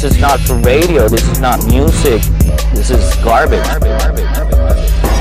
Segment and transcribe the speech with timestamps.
[0.00, 2.22] this is not for radio, this is not music,
[2.72, 3.66] this is garbage.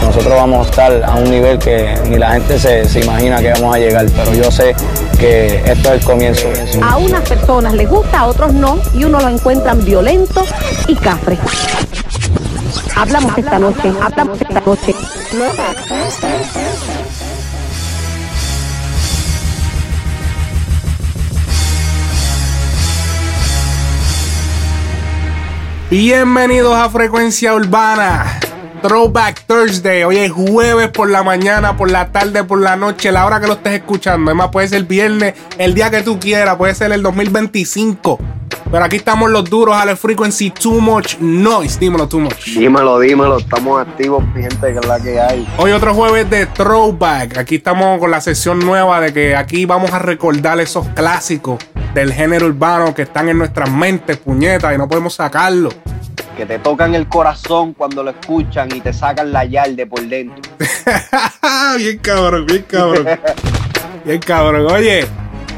[0.03, 3.53] Nosotros vamos a estar a un nivel que ni la gente se, se imagina que
[3.53, 4.75] vamos a llegar, pero yo sé
[5.19, 6.47] que esto es el comienzo.
[6.83, 10.45] A unas personas les gusta, a otros no, y uno lo encuentran violento
[10.87, 11.39] y cafre.
[12.95, 14.93] Hablamos esta noche, hablamos esta noche.
[25.89, 28.41] Bienvenidos a Frecuencia Urbana.
[28.81, 30.03] Throwback Thursday.
[30.03, 33.47] Hoy es jueves por la mañana, por la tarde, por la noche, la hora que
[33.47, 34.29] lo estés escuchando.
[34.29, 38.19] Además, puede ser viernes, el día que tú quieras, puede ser el 2025.
[38.69, 41.79] Pero aquí estamos los duros a la frequency Too Much Noise.
[41.79, 42.45] Dímelo, Too Much.
[42.47, 45.47] Dímelo, dímelo, estamos activos, mi gente, que es la que hay.
[45.57, 47.37] Hoy otro jueves de Throwback.
[47.37, 52.11] Aquí estamos con la sesión nueva de que aquí vamos a recordar esos clásicos del
[52.11, 55.69] género urbano que están en nuestras mentes, puñetas, y no podemos sacarlo.
[56.35, 60.41] Que te tocan el corazón cuando lo escuchan y te sacan la yarde por dentro.
[61.77, 63.07] bien cabrón, bien cabrón.
[64.05, 64.67] bien cabrón.
[64.69, 65.07] Oye,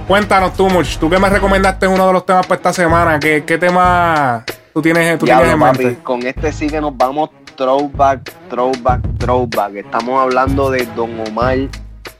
[0.10, 0.98] cuéntanos tú, Much.
[0.98, 3.20] Tú que me recomendaste uno de los temas para esta semana.
[3.20, 4.44] ¿Qué, qué tema
[4.74, 6.00] tú tienes, tú tienes en mente?
[6.02, 9.76] con este sí que nos vamos throwback, throwback, throwback.
[9.76, 11.60] Estamos hablando de Don Omar,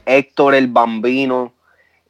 [0.06, 1.52] Héctor el Bambino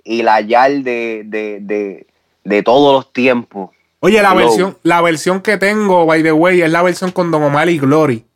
[0.04, 2.06] y la yarde de, de,
[2.44, 3.70] de todos los tiempos.
[4.00, 4.40] Oye, la Hello.
[4.40, 7.78] versión, la versión que tengo, by the way, es la versión con Don Omar y
[7.78, 8.26] Glory.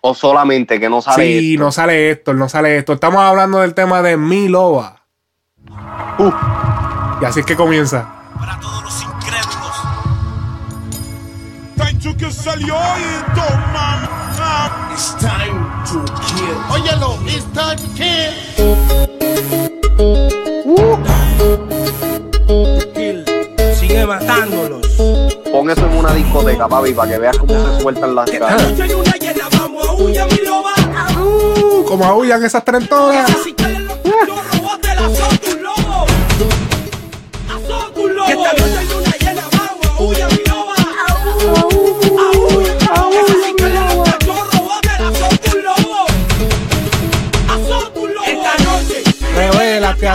[0.00, 1.64] O solamente que no sale sí, esto.
[1.64, 2.94] no sale esto, no sale esto.
[2.94, 5.02] Estamos hablando del tema de Mi Loba.
[6.18, 6.53] Uh.
[7.20, 8.06] Y así es que comienza.
[8.38, 9.82] para todos los incrédulos.
[11.76, 14.10] Tancho que salió y toma.
[14.92, 16.56] It's time to kill.
[16.70, 18.32] Óyelo, it's time to kill.
[22.94, 23.24] Kill.
[23.74, 24.86] Sigue matándolos.
[25.50, 28.62] Pon eso en una discoteca, papi, para que veas cómo se sueltan las caras.
[31.18, 33.30] Uh, como aullan esas trentonas.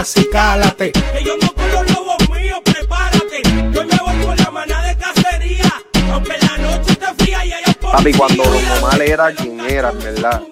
[0.00, 0.92] así cálate.
[0.92, 3.42] Que yo no con los lobos míos, prepárate.
[3.72, 5.72] Yo me voy con la manada de cacería.
[6.12, 8.44] Aunque la noche esté fría y haya Papi, cuando.
[8.44, 10.42] Don Omar era quien era, en verdad.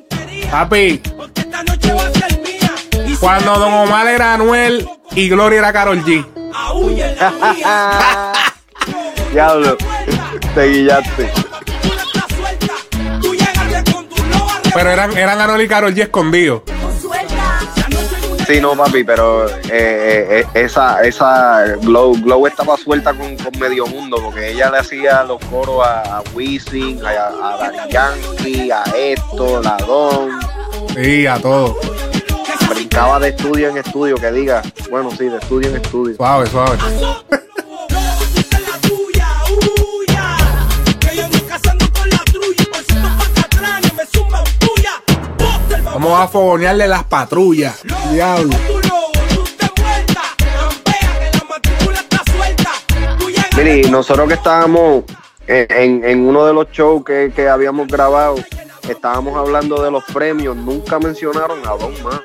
[0.50, 2.74] Papi, Porque esta noche va a ser mía.
[3.06, 6.26] Y si cuando Don Omar era Anuel y Gloria era Carol G.
[9.32, 9.76] Diablo,
[10.54, 11.30] te guillaste.
[14.74, 16.62] Pero eran, eran Anuel y Carol G escondidos.
[18.48, 23.58] Sí, no, papi, pero eh, eh, eh, esa, esa Glow, Glow estaba suelta con, con
[23.58, 28.70] medio mundo porque ella le hacía los coros a, a Wisin, a, a Daddy Yankee,
[28.70, 30.30] a Héctor, a Don.
[30.94, 31.76] Sí, a todos.
[32.70, 34.62] Brincaba de estudio en estudio, que diga.
[34.88, 36.16] Bueno, sí, de estudio en estudio.
[36.16, 36.78] Suave, suave.
[46.08, 47.80] Vamos a fogonearle las patrullas.
[48.10, 48.54] Diablo.
[53.90, 55.04] Nosotros que estábamos
[55.46, 58.36] en, en- en uno de los shows que, que habíamos grabado,
[58.88, 62.22] estábamos hablando de los premios, nunca mencionaron a Don Mano.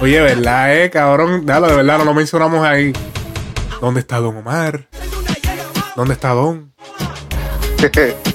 [0.00, 1.46] Oye, ¿verdad, eh, cabrón?
[1.46, 2.92] Dale, de verdad, no lo mencionamos ahí.
[3.80, 4.88] ¿Dónde está Don Omar?
[5.96, 6.72] ¿Dónde está Don?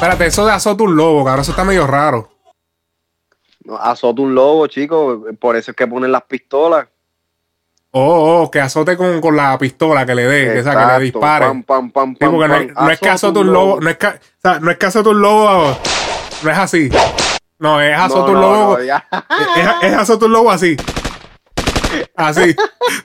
[0.00, 2.30] Espérate, eso de azote un lobo, cabrón, eso está medio raro.
[3.80, 6.88] Azota un lobo, chicos, por eso es que ponen las pistolas.
[7.90, 11.04] Oh, oh, que azote con, con la pistola que le dé, que, esa, que le
[11.04, 11.44] dispare.
[11.44, 13.90] pam, pam, pam, Sí, porque no es, no es que Azota azote un lobo, no
[13.90, 15.78] es que, o sea, no es que azote un lobo,
[16.44, 16.90] no es así.
[17.58, 20.78] No, es azote No, un no, lobo, no, es, es azote un lobo así.
[22.16, 22.54] Así.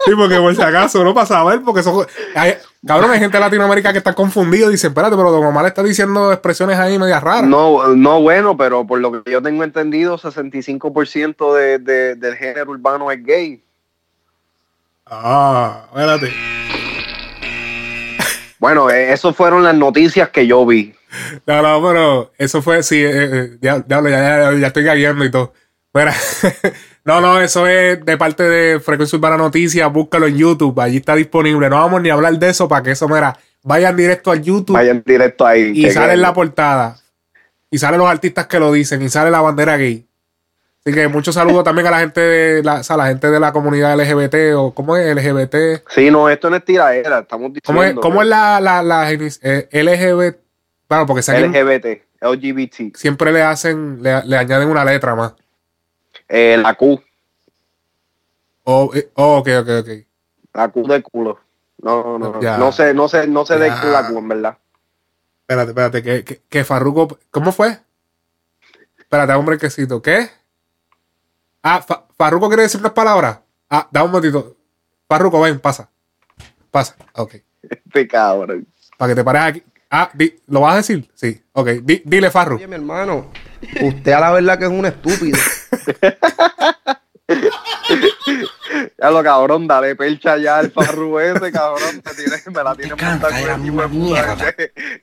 [0.05, 2.05] Sí, porque por si acaso, no pasa a ver, porque eso.
[2.35, 2.55] hay-
[2.85, 5.81] cabrón, hay gente de Latinoamérica que está confundido y dice, espérate, pero Don Omar está
[5.83, 7.43] diciendo expresiones ahí medias raras.
[7.45, 12.71] No, no, bueno, pero por lo que yo tengo entendido, 65% de, de- del género
[12.71, 13.61] urbano es gay.
[15.05, 16.33] Ah, espérate.
[18.59, 20.93] Bueno, eh, eso fueron las noticias que yo vi.
[21.45, 25.31] No, no, pero eso fue, sí, eh, eh, ya, ya, ya, ya estoy gagueando y
[25.31, 25.53] todo.
[27.05, 31.15] No, no, eso es de parte de Frecuencia Urbana Noticias, búscalo en YouTube, allí está
[31.15, 31.69] disponible.
[31.69, 34.73] No vamos ni a hablar de eso para que eso, mira, vayan directo al YouTube
[34.73, 35.71] Vayan directo ahí.
[35.75, 36.97] y sale en la portada.
[37.69, 40.07] Y salen los artistas que lo dicen y sale la bandera gay.
[40.83, 43.51] Así que muchos saludos también a la gente de la, sea, la gente de la
[43.51, 45.87] comunidad LGBT o cómo es LGBT.
[45.89, 47.65] Sí, no, esto no es tiradera, estamos diciendo.
[47.67, 50.37] ¿Cómo es, cómo es la, la, la eh, LGBT?
[50.87, 52.95] Claro, porque sé que LGBT, LGBT.
[52.95, 55.33] siempre le hacen, le, le añaden una letra más.
[56.29, 57.01] Eh, la Q,
[58.67, 59.89] Oh, eh, oh, ok, ok, ok.
[60.53, 61.39] la Q de culo.
[61.83, 62.41] No, no, no.
[62.41, 62.57] Ya.
[62.57, 64.57] No sé, no sé, no sé de la Q, en verdad.
[65.41, 67.77] Espérate, espérate, que, que, que Farruko, ¿cómo fue?
[68.97, 70.27] Espérate, un brequecito, ¿qué?
[71.61, 73.39] Ah, Fa- Farruko quiere decir unas palabras.
[73.69, 74.55] Ah, da un momentito.
[75.07, 75.89] Farruko, ven, pasa.
[76.71, 77.35] Pasa, ok.
[77.61, 78.65] Este cabrón.
[78.97, 79.63] Para que te pares aquí.
[79.91, 81.07] Ah, di- ¿lo vas a decir?
[81.13, 81.67] Sí, ok.
[81.83, 82.55] Di- dile, Farru.
[82.55, 83.29] Oye, mi hermano,
[83.83, 85.37] usted a la verdad que es un estúpido.
[88.97, 92.01] Ya lo cabrón, dale percha ya al farru ese, cabrón.
[92.01, 94.53] Te tiene, me la tiene canta montada de con la misma mierda.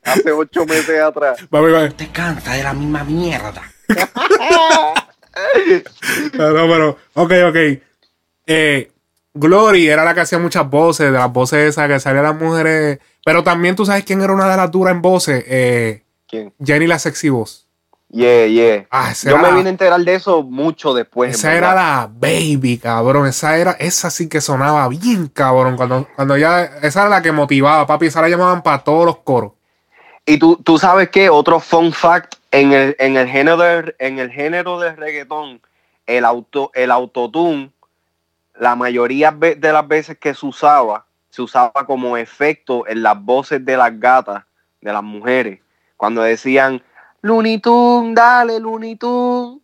[0.04, 1.38] Hace ocho meses atrás.
[1.50, 1.96] Vamos, vamos.
[1.96, 3.62] Te canta de la misma mierda.
[6.34, 7.56] No, no, pero, ok, ok.
[8.46, 8.92] Eh,
[9.32, 12.98] Glory era la que hacía muchas voces, de las voces esas que salían las mujeres.
[13.24, 15.42] Pero también tú sabes quién era una de las duras en voces.
[15.46, 16.52] Eh, ¿Quién?
[16.62, 17.66] Jenny la sexy voz.
[18.14, 18.86] Yeah, yeah.
[18.90, 21.34] Ah, Yo me la- vine a enterar de eso mucho después.
[21.34, 23.26] Esa era la baby, cabrón.
[23.26, 25.76] Esa era, esa sí que sonaba bien, cabrón.
[25.76, 28.06] Cuando, cuando ya, esa era la que motivaba, papi.
[28.06, 29.52] Esa la llamaban para todos los coros.
[30.26, 34.18] Y tú, tú sabes que otro fun fact en el, en el género de, en
[34.18, 35.62] el género del reggaetón,
[36.06, 37.70] el auto, el autotune,
[38.60, 43.64] la mayoría de las veces que se usaba, se usaba como efecto en las voces
[43.64, 44.44] de las gatas,
[44.82, 45.60] de las mujeres.
[45.96, 46.82] Cuando decían
[47.22, 49.60] Looney Tunes, dale Looney Tunes,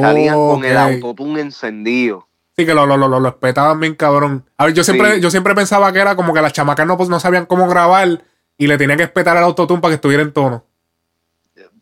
[0.00, 2.28] salían con el autotune encendido.
[2.56, 4.44] Sí, que lo, lo, lo, lo, espetaban bien, cabrón.
[4.56, 5.20] A ver, yo siempre, Sí.
[5.20, 8.22] yo siempre pensaba que era como que las chamacas no, pues, no sabían cómo grabar
[8.56, 10.64] y le tenían que espetar el autotune para que estuviera en tono.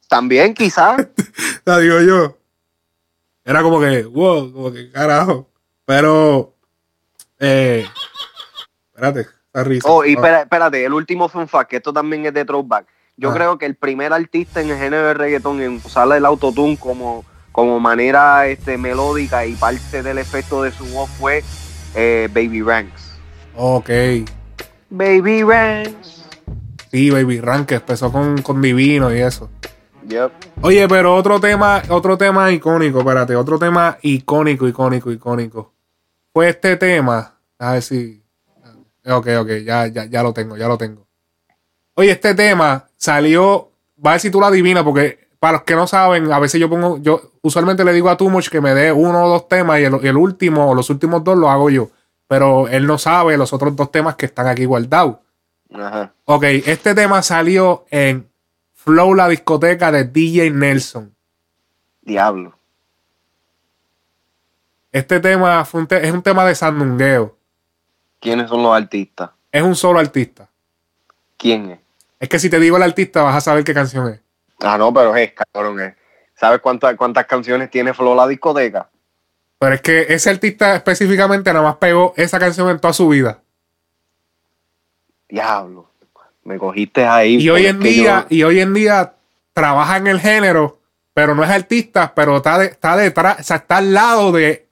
[0.08, 1.08] También quizás.
[1.64, 2.37] La digo yo.
[3.44, 5.48] Era como que, wow, como que carajo.
[5.84, 6.55] Pero,
[7.38, 7.87] eh,
[8.94, 9.88] espérate, esa risa.
[9.90, 10.14] Oh, y Ah.
[10.14, 12.87] espera- espérate, el último fun fact, que esto también es de throwback.
[13.22, 13.34] Yo Ah.
[13.34, 17.24] creo que el primer artista en el género de reggaetón en usar el autotune como,
[17.52, 21.44] como manera este, melódica y parte del efecto de su voz fue
[21.94, 23.12] eh, Baby Ranks.
[23.56, 23.88] Ok.
[24.90, 26.24] Baby Ranks.
[26.90, 29.48] Sí, Baby Rank, que empezó con, con Divino y eso.
[30.08, 30.32] Yep.
[30.62, 35.72] Oye, pero otro tema, otro tema icónico, espérate, otro tema icónico, icónico, icónico.
[36.32, 37.38] Fue este tema.
[37.58, 38.20] A ver si.
[39.06, 41.06] Ok, ok, ya, ya, ya lo tengo, ya lo tengo.
[41.94, 43.70] Oye, este tema salió.
[44.04, 46.60] Va a ver si tú lo adivinas, porque para los que no saben, a veces
[46.60, 46.98] yo pongo.
[46.98, 50.16] Yo usualmente le digo a Tumuch que me dé uno o dos temas y el,
[50.16, 51.90] último o los últimos dos los hago yo.
[52.28, 55.16] Pero él no sabe los otros dos temas que están aquí guardados.
[55.74, 56.12] Ajá.
[56.24, 58.28] Ok, este tema salió en
[58.74, 61.14] Flow la discoteca de DJ Nelson.
[62.00, 62.54] Diablo.
[64.90, 67.36] Este tema fue un te- es un tema de sandungueo.
[68.20, 69.30] ¿Quiénes son los artistas?
[69.50, 70.48] Es un solo artista.
[71.36, 71.80] ¿Quién es?
[72.22, 74.20] Es que si te digo el artista vas a saber qué canción es.
[74.60, 75.80] Ah, no, pero es cabrón.
[75.80, 75.94] Es.
[76.36, 78.88] ¿Sabes cuántas, cuántas canciones tiene Flo la discoteca?
[79.58, 83.40] Pero es que ese artista específicamente nada más pegó esa canción en toda su vida.
[85.28, 85.91] Diablo.
[86.44, 87.36] Me cogiste ahí.
[87.41, 89.14] Y hoy en día, yo- y hoy en día
[89.52, 90.79] trabaja en el género,
[91.14, 94.69] pero no es artista, pero está, de- está detrás, o sea, está al lado de.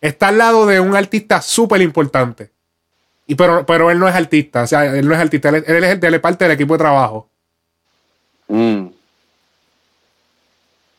[0.00, 2.50] Está al lado de un artista súper importante.
[3.30, 5.68] Y pero, pero él no es artista, o sea, él no es artista, él, es-
[5.68, 7.28] él es el- él es parte del equipo de trabajo.
[8.48, 8.86] Mm.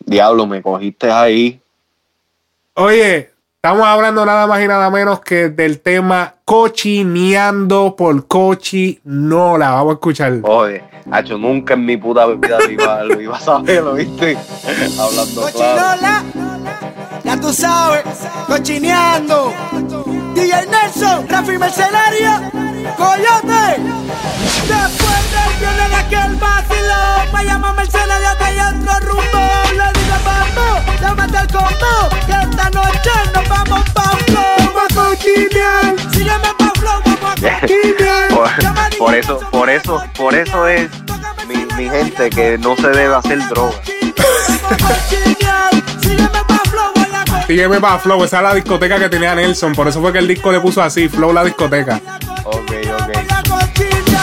[0.06, 1.60] Diablo, me cogiste ahí.
[2.76, 9.72] Oye, estamos hablando nada más y nada menos que del tema cochineando por cochinola.
[9.72, 10.34] Vamos a escuchar.
[10.44, 14.38] Oye, Hacho, nunca en mi puta vida lo iba, lo iba a saber, ¿lo viste?
[15.00, 15.52] Hablando claro.
[15.52, 16.24] Cochinola,
[17.24, 18.04] ya tú sabes,
[18.48, 19.52] cochineando.
[20.40, 22.32] DJ Nelson, Rafi Mercenario,
[22.96, 23.76] Coyote.
[24.70, 29.42] Después del viernes de aquel vacilón, me llama Mercenario que hay otro rumbo.
[29.74, 34.56] Le digo, vamos, llámate al combo, que esta noche nos vamos pa' flow.
[34.60, 40.90] Vamos a cochinear, sígueme pa' flow, vamos a por eso, por eso, por eso es
[41.50, 43.76] mi, mi gente que no se debe hacer droga.
[47.48, 49.74] Sígueme para Flow, esa es la discoteca que tenía Nelson.
[49.74, 52.00] Por eso fue que el disco le puso así, Flow la discoteca.
[52.44, 54.20] Ok, ok.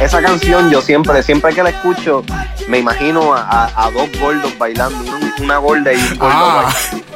[0.00, 2.22] Esa canción yo siempre, siempre que la escucho,
[2.68, 6.72] me imagino a, a- a dos gordos bailando, un- una gorda y un gordo Ah,
[6.92, 7.06] bailando.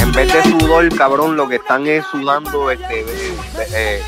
[0.00, 4.02] En vez de sudor, cabrón, lo que están es sudando este, eh, eh,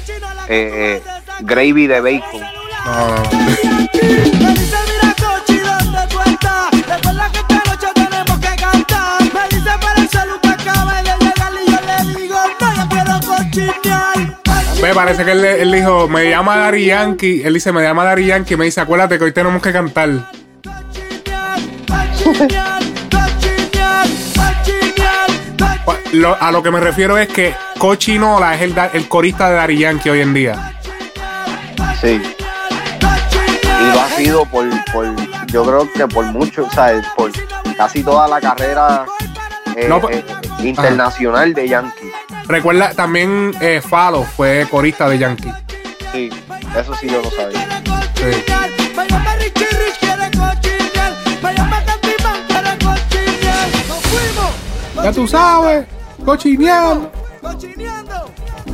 [0.49, 1.03] eh, eh,
[1.43, 2.41] gravy de bacon.
[2.85, 4.33] No.
[14.83, 17.43] Me parece que él, él dijo, me llama Dari Yankee.
[17.45, 18.57] Él dice, me llama Dari Yankee.
[18.57, 20.11] Me dice, acuérdate que hoy tenemos que cantar.
[26.13, 29.79] Lo- a lo que me refiero es que Cochinola es el, el corista de Dari
[29.79, 30.75] Yankee hoy en día.
[32.03, 32.21] Sí.
[32.21, 35.07] Y lo ha sido por, por
[35.47, 37.31] yo creo que por mucho, o sea, por
[37.77, 39.07] casi toda la carrera
[39.77, 40.25] eh, No, pues- eh,
[40.65, 42.11] internacional de Yankee.
[42.49, 45.53] Recuerda, también eh, Falo fue corista de Yankee.
[46.13, 46.29] Sí,
[46.77, 47.83] eso sí yo lo sabía.
[48.17, 48.45] Sí.
[55.03, 55.87] Ya tú sabes,
[56.25, 57.11] cochineando.
[57.43, 58.31] Cochineando.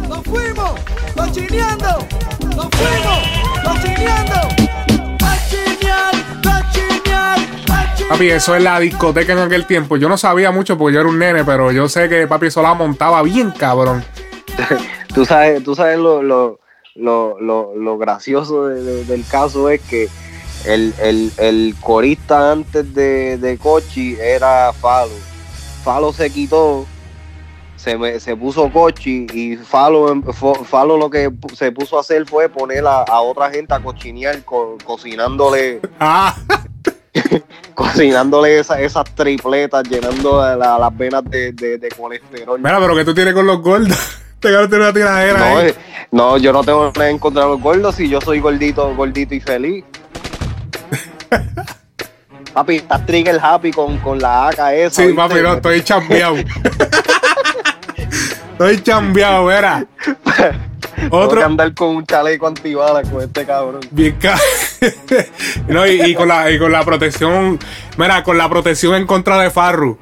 [0.09, 0.81] Nos fuimos.
[1.17, 2.07] Cochineando.
[2.55, 3.19] Nos fuimos.
[3.65, 4.35] Cochineando.
[5.19, 8.09] Cochinear, cochinear, cochinear.
[8.11, 9.97] Papi, eso es la discoteca en aquel tiempo.
[9.97, 12.63] Yo no sabía mucho porque yo era un nene, pero yo sé que papi eso
[12.63, 14.05] la montaba bien cabrón.
[15.15, 16.61] Tú sabes, tú sabes lo, lo,
[16.95, 20.09] lo, lo, lo gracioso de- de- del caso es que
[20.67, 25.11] el, el, el corista antes de, de Cochi era Falo.
[25.83, 26.87] Falo se quitó,
[27.79, 30.23] se, me- se puso Cochi y Falo, em-
[30.65, 34.43] Falo lo que se puso a hacer fue poner a, a otra gente a cochinear
[34.45, 36.35] co- cocinándole Ah,
[37.75, 42.59] cocinándole esa- esas tripletas, llenando la- las venas de, de- de colesterol.
[42.61, 43.97] mira, pero que tú tienes con los gordos.
[44.41, 45.69] Te tiene una tiradera No, ahí.
[45.71, 45.75] eh,
[46.13, 49.35] no, yo no tengo nada en contra de los gordos si yo soy gordito, gordito
[49.35, 49.85] y feliz.
[52.55, 54.91] papi, estás trigger happy con, con la AK esa.
[55.03, 55.15] Sí, ¿viste?
[55.17, 56.37] papi, no, estoy chambeado.
[58.59, 59.85] Estoy chambeado, verá.
[60.97, 63.81] Tengo que Otro, andar con un chaleco antibalas con este cabrón.
[63.93, 64.19] bien
[65.69, 67.59] no, y, y con la, y con la protección,
[67.97, 69.97] mira, con la protección en contra de Farru.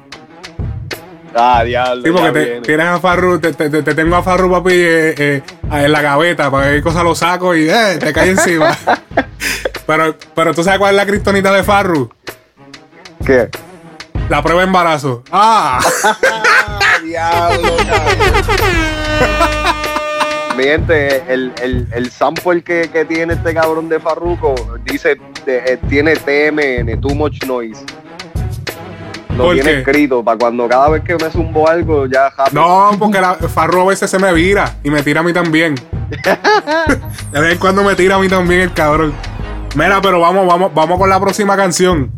[1.35, 2.01] Ah, diablo.
[2.03, 5.41] Sí, porque te, tienes a Farru, te, te- te tengo a Farru, papi, eh, eh,
[5.71, 8.75] en la gaveta, para que cosa lo saco y eh, te cae encima.
[9.85, 12.09] pero, pero tú sabes cuál es la cristonita de Farru?
[13.23, 13.49] ¿Qué?
[14.29, 15.23] La prueba de embarazo.
[15.31, 15.79] Ah,
[17.07, 18.17] diablo, cabrón.
[20.57, 25.57] Mi gente, el, el, el sample que, que tiene este cabrón de Farruko dice, de-
[25.73, 27.83] eh, tiene TMN, Too Much Noise.
[29.37, 29.77] Lo ¿Por tiene qué?
[29.81, 32.55] escrito para cuando cada vez que me zumbo algo ya happy.
[32.55, 35.75] no, porque la, Farru a veces se me vira y me tira a mí también.
[37.31, 39.13] De vez en cuando me tira a mí también el cabrón.
[39.75, 42.11] Mira, pero vamos, vamos, vamos con la próxima canción.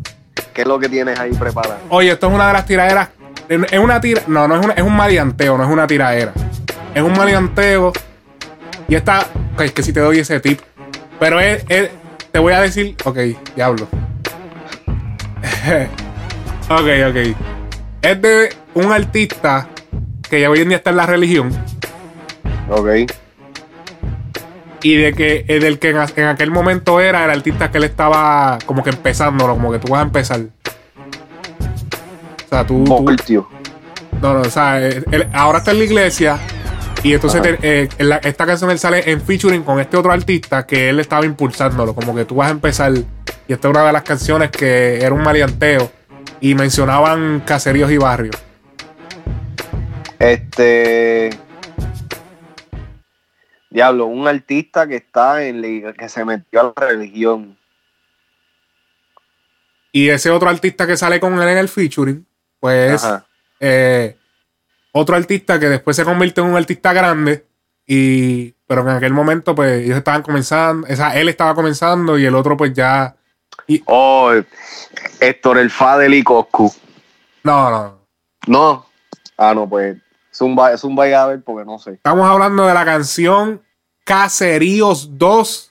[0.54, 1.80] ¿Qué es lo que tienes ahí preparado?
[1.90, 3.10] Oye, esto es una de las tiraderas.
[3.50, 4.22] Es una tira.
[4.28, 6.34] No, no es una, es un maleanteo, no es una tiradera.
[6.94, 7.92] Es un maleanteo.
[8.88, 9.22] Y esta.
[9.54, 10.60] ok, es que si te doy ese tip.
[11.20, 11.90] Pero es, es-
[12.32, 12.96] Te voy a decir.
[13.06, 13.18] Ok,
[13.56, 13.88] diablo.
[16.70, 17.36] ok, ok.
[18.02, 19.68] Es de un artista
[20.30, 21.52] que ya hoy en día está en la religión.
[22.70, 22.88] Ok.
[24.82, 28.60] Y de que eh, del que en aquel momento era el artista que él estaba
[28.66, 30.40] como que empezándolo, como que tú vas a empezar.
[32.50, 33.48] O sea, tú, tú-.
[34.22, 36.40] No, no, o sea, eh, él ahora está en la iglesia
[37.04, 40.12] y entonces te- eh, en la- esta canción él sale en featuring con este otro
[40.12, 42.92] artista que él estaba impulsándolo, como que tú vas a empezar.
[43.48, 45.92] Y esta es una de las canciones que era un maleanteo
[46.42, 48.36] y mencionaban caseríos y barrios.
[50.18, 51.30] Este.
[53.70, 57.56] Diablo, un artista que está en la- que se metió a la religión.
[59.92, 62.26] Y ese otro artista que sale con él en el featuring,
[62.60, 63.08] pues
[63.60, 64.18] eh,
[64.92, 67.46] otro artista que después se convirtió en un artista grande.
[67.86, 72.26] Y, pero en aquel momento, pues ellos estaban comenzando, o sea, él estaba comenzando y
[72.26, 73.16] el otro, pues ya.
[73.66, 74.32] Y, Oh,
[75.20, 76.72] Héctor el Fadel y Coscu.
[77.44, 78.00] no, no.
[78.48, 78.86] No.
[79.38, 79.98] Ah, no, pues.
[80.34, 81.94] Zumba, zumba y a ver porque no sé.
[81.94, 83.62] Estamos hablando de la canción
[84.06, 85.69] Caseríos 2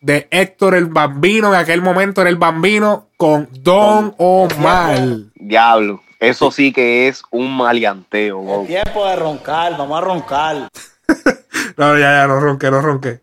[0.00, 1.48] de Héctor el Bambino.
[1.48, 4.98] En aquel momento era el Bambino con Don Omar.
[5.34, 6.02] Diablo.
[6.18, 8.66] Eso sí que es un maleanteo, wow.
[8.66, 10.68] Tiempo de roncar, vamos a roncar.
[11.76, 13.20] No, ya, ya, no ronqué, no ronqué.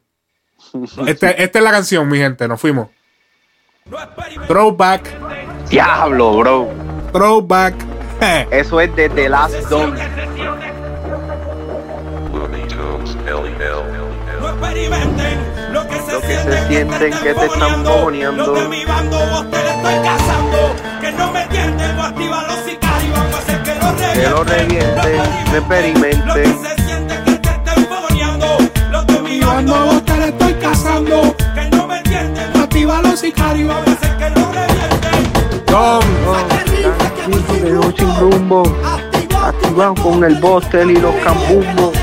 [1.07, 2.47] Este- esta es la canción, mi gente.
[2.47, 2.87] Nos fuimos.
[4.47, 5.09] Throwback,
[5.69, 6.69] Diablo, bro.
[7.11, 7.73] throwback.
[8.51, 9.95] Eso es de The Last Don.
[14.39, 15.39] No experimenten
[15.83, 17.85] lo que se sienten que este te están.
[18.13, 22.05] Este lo de mi bando vos te le estoy cazando, que no me entiendes, voy
[22.05, 25.57] a activar los sicarios, vamos a hacer que los revienten, que los revienten, lo este
[25.57, 26.27] experimenten.
[26.27, 28.57] Lo que se siente que te están fogoneando,
[28.91, 32.63] lo de mi bando vos te le estoy cazando, que no me entiendes, voy a
[32.63, 35.63] activar los sicarios, vamos a hacer que revienten.
[38.19, 38.63] Rumbo,
[40.01, 42.02] con el bostel y los cambumbos.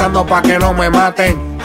[0.00, 1.58] Cazando pa' que no me maten.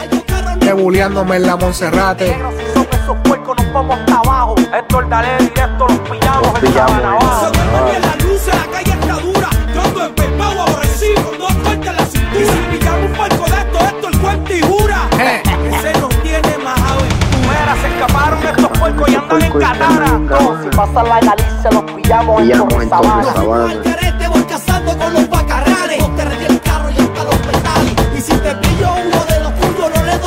[0.60, 2.36] Debuleándome en la Monserrate.
[2.74, 4.54] Son esos puercos, nos vamos hasta abajo.
[4.74, 7.06] Héctor, dale directo, los pillamos en pillamos, eh.
[7.06, 7.52] abajo.
[7.54, 9.48] la luz, la calle está dura.
[9.74, 12.38] Yo ando empepado, aborrecido, no suelta la cintura.
[12.38, 15.08] Y si pillamos un palco de esto, esto el cuento y jura.
[15.12, 16.78] Ese nos tiene más
[17.40, 20.20] Mira, se escaparon estos puercos y andan en Catara.
[20.28, 20.62] Catara.
[20.62, 24.05] Si pasan la Galicia, los pillamos en Torre Sabana.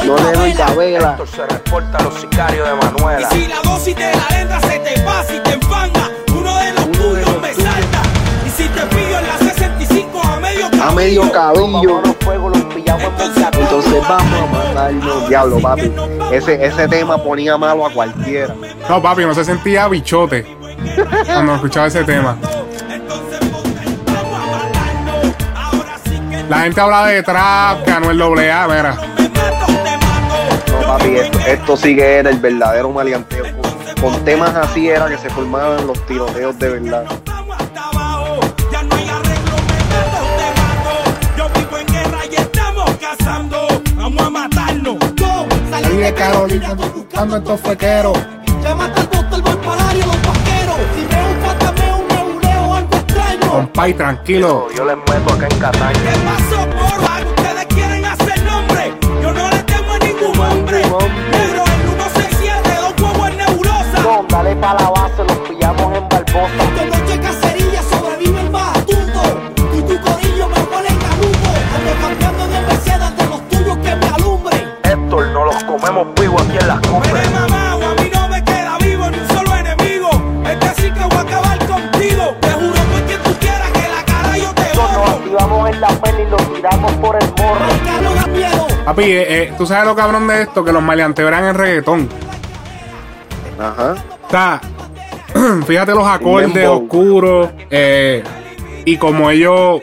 [0.09, 1.11] No le doy cabela.
[1.11, 3.27] Héctor se reporta a los sicarios de Manuela.
[3.31, 6.73] Y si la dosis de la letra se te pasa y te enfanga, uno de
[6.73, 8.01] los tuyos me salta.
[8.45, 11.97] Y si te pillo en la 65 a medio A medio cabillo.
[11.99, 13.61] A los pillamos en.
[13.61, 15.29] Entonces vamos a matarnos.
[15.29, 15.91] Diablo, papi.
[16.31, 18.55] Ese, ese tema ponía malo a cualquiera.
[18.87, 20.57] No, papi, no se sentía bichote
[21.25, 22.37] cuando escuchaba ese tema.
[26.49, 29.08] La gente habla de trap, que Anuel AA, mira.
[30.89, 33.43] Papi, esto, esto sí que era el verdadero maleanteo.
[34.01, 37.05] Con, con temas así era que se formaban los tiroteos de verdad.
[43.95, 44.97] Vamos a matarnos.
[45.69, 48.17] Salí de Carolina buscando estos fequeros.
[48.63, 50.77] Llámate al bostel, voy para área, los vaqueros.
[50.95, 53.51] Si veo un fantasma, un neuleo, algo extraño.
[53.51, 54.67] Compay, tranquilo.
[54.75, 55.93] Yo les meto acá en Cataña.
[55.93, 56.88] ¿Qué pasó,
[64.49, 66.63] dale pa' la base, los pillamos en Barbosa.
[66.75, 68.49] De noche cacería sobrevive el.
[69.77, 71.49] Y tu corillo me huele en galuto.
[71.75, 74.73] Ando cambiando de Mercedes de los tuyos que me alumbren.
[74.83, 77.27] Héctor, no los comemos vivos aquí en las cumbres.
[77.27, 80.09] a mí no me queda vivo ni un solo enemigo.
[80.45, 82.35] Es que sí que voy a acabar contigo.
[82.41, 85.11] Te juro por quien tú quieras que la cara yo te Nos borro.
[85.11, 87.65] activamos en la peli y los tiramos por el morro.
[88.85, 92.09] Papi, eh, eh, tú sabes lo cabrón de esto, que los maleanteos eran en reggaetón.
[93.59, 93.95] Ajá.
[94.29, 94.61] Sea,
[95.67, 97.49] fíjate los acordes oscuros.
[97.69, 98.23] eh,
[98.85, 99.81] y como ellos.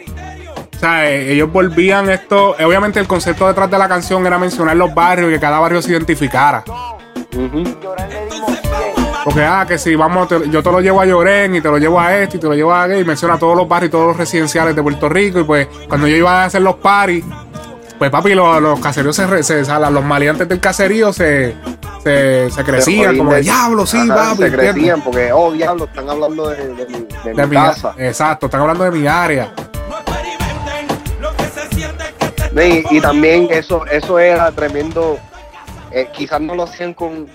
[0.77, 2.55] O sea, eh, ellos volvían esto.
[2.59, 5.59] eh, Obviamente, el concepto detrás de la canción era mencionar los barrios y que cada
[5.59, 6.63] barrio se identificara.
[9.25, 11.79] Porque, ah, que si vamos, te- yo te lo llevo a Llorén y te lo
[11.79, 13.93] llevo a este y te lo llevo a aquel, y menciona todos los barrios y
[13.93, 15.41] todos los residenciales de Puerto Rico.
[15.41, 17.25] Y pues, cuando yo iba a hacer los paris,
[17.99, 21.57] pues papi, los, los caseríos se, se- o sea, los maleantes del caserío se,
[22.07, 24.43] se, se crecían, como de diablo, sí, Ajá, papi.
[24.45, 27.95] Se crecían porque, oh, diablo, están hablando de, de mi, de De mi mi- casa.
[27.99, 29.53] Exacto, están hablando de mi área.
[32.91, 35.19] Y, también eso, eso era tremendo.
[35.91, 37.27] eh, quizás no lo hacían con,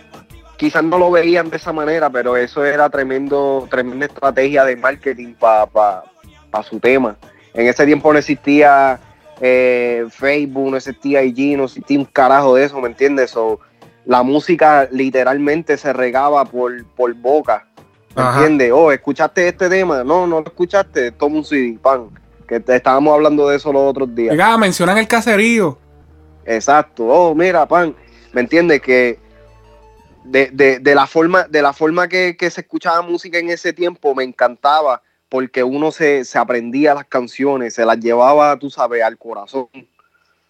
[0.57, 5.33] quizás no lo veían de esa manera, pero eso era tremendo, tremenda estrategia de marketing
[5.35, 6.03] para pa,
[6.49, 7.15] pa su tema.
[7.53, 8.99] En ese tiempo no existía
[9.41, 13.29] eh, Facebook, no existía IG, no existía un carajo de eso, ¿me entiendes?
[13.31, 13.59] So,
[14.05, 17.67] la música literalmente se regaba por, por boca.
[18.15, 18.39] ¿Me Ajá.
[18.39, 18.71] entiendes?
[18.73, 20.03] Oh, ¿escuchaste este tema?
[20.03, 22.09] No, no lo escuchaste, toma un CD, pan.
[22.47, 24.31] Que te- estábamos hablando de eso los otros días.
[24.31, 25.77] Llegaba, mencionan el caserío.
[26.45, 27.05] Exacto.
[27.07, 27.95] Oh, mira, pan.
[28.33, 28.81] ¿Me entiendes?
[28.81, 29.17] Que
[30.25, 33.71] de, de- de la forma, de la forma que, que se escuchaba música en ese
[33.73, 39.01] tiempo me encantaba porque uno se, se aprendía las canciones, se las llevaba, tú sabes,
[39.01, 39.67] al corazón.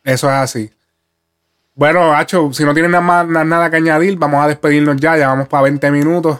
[0.03, 0.71] Eso es así.
[1.81, 5.17] Bueno, Hacho, si no tienen nada, más, na- nada que añadir, vamos a despedirnos ya.
[5.17, 6.39] Ya vamos para 20 minutos.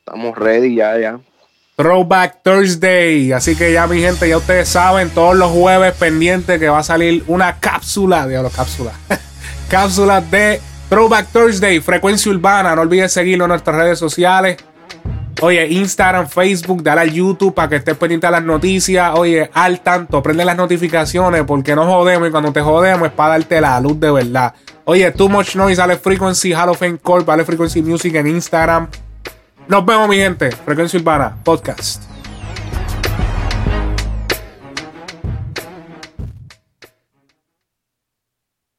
[0.00, 1.18] Estamos ready ya, ya.
[1.76, 3.32] Throwback Thursday.
[3.32, 6.82] Así que ya, mi gente, ya ustedes saben, todos los jueves pendientes que va a
[6.82, 8.92] salir una cápsula, diablo, cápsula.
[9.70, 10.60] cápsula de
[10.90, 12.74] Throwback Thursday, frecuencia urbana.
[12.76, 14.58] No olvides seguirnos en nuestras redes sociales.
[15.42, 19.12] Oye, Instagram, Facebook, dale al YouTube para que estés pendiente a las noticias.
[19.16, 23.30] Oye, al tanto, prende las notificaciones porque no jodemos y cuando te jodemos es para
[23.30, 24.54] darte la luz de verdad.
[24.84, 28.88] Oye, Too Much Noise, Ale Frequency, Hall of Fame Corp, Ale Frequency Music en Instagram.
[29.68, 30.52] Nos vemos, mi gente.
[30.52, 32.15] Frecuencia Urbana, podcast.